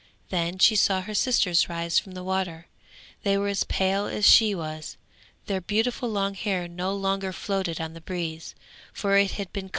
Then 0.31 0.57
she 0.57 0.75
saw 0.75 1.01
her 1.01 1.13
sisters 1.13 1.69
rise 1.69 1.99
from 1.99 2.13
the 2.13 2.23
water; 2.23 2.65
they 3.21 3.37
were 3.37 3.49
as 3.49 3.65
pale 3.65 4.07
as 4.07 4.27
she 4.27 4.55
was; 4.55 4.97
their 5.45 5.61
beautiful 5.61 6.09
long 6.09 6.33
hair 6.33 6.67
no 6.67 6.91
longer 6.95 7.31
floated 7.31 7.79
on 7.79 7.93
the 7.93 8.01
breeze, 8.01 8.55
for 8.91 9.15
it 9.15 9.29
had 9.33 9.53
been 9.53 9.65
cut 9.65 9.67
off. 9.67 9.69